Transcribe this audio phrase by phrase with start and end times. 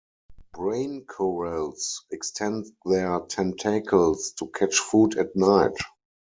[0.55, 5.77] Brain corals extend their tentacles to catch food at night.